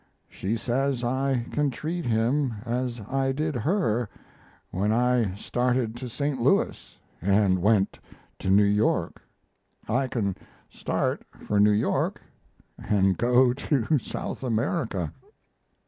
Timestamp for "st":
6.09-6.41